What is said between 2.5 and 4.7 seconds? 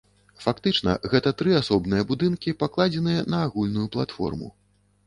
пакладзеныя на агульную платформу.